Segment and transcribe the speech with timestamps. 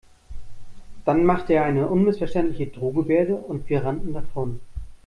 [1.05, 4.59] Dann machte er eine unmissverständliche Drohgebärde und wir rannten davon.